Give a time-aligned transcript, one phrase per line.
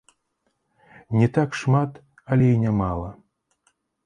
[1.19, 1.91] Не так шмат,
[2.29, 3.09] але і нямала!